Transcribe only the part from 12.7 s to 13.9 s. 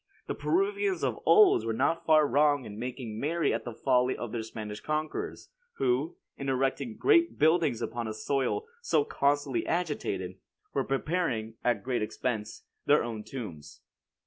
their own tombs."